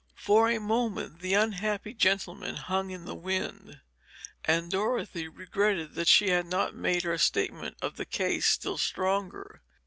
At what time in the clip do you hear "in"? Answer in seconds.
2.89-3.05